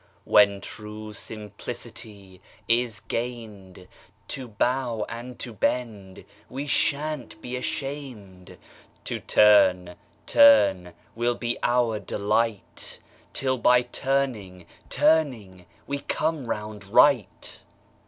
When 0.23 0.61
true 0.61 1.13
simplicity 1.13 2.41
is 2.67 3.01
gain'd, 3.01 3.87
To 4.29 4.47
bow 4.47 5.05
and 5.07 5.37
to 5.37 5.53
bend 5.53 6.25
we 6.49 6.65
shan't 6.65 7.39
be 7.39 7.55
asham'd, 7.55 8.57
To 9.03 9.19
turn, 9.19 9.95
turn 10.25 10.93
will 11.13 11.35
be 11.35 11.59
our 11.61 11.99
delight 11.99 12.97
'Till 13.33 13.59
by 13.59 13.83
turning, 13.83 14.65
turning 14.89 15.67
we 15.85 15.99
come 15.99 16.45
round 16.45 16.85
right. 16.85 17.61